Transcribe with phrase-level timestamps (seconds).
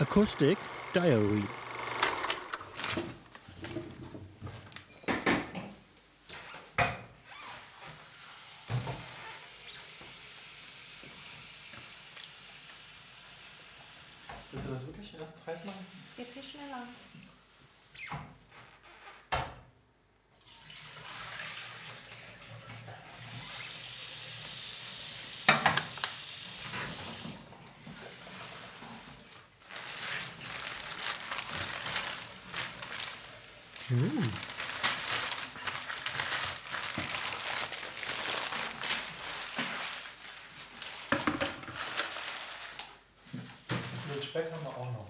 [0.00, 0.56] Acoustic
[0.94, 1.42] Diary.
[14.52, 15.84] Willst du das wirklich erst heiß machen?
[16.08, 16.84] Es geht viel schneller.
[33.90, 34.02] Mit
[44.22, 45.08] Speck haben wir auch noch.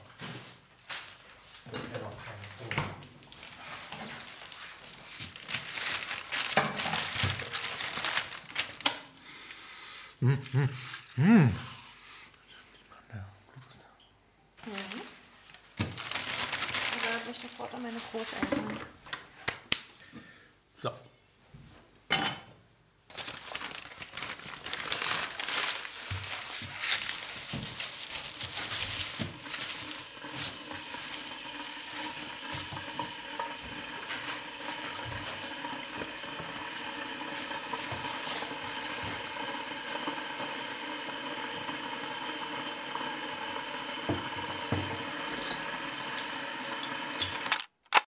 [11.17, 11.78] Ja, noch
[17.29, 18.81] mich sofort an meine Großeltern.
[20.77, 20.91] So,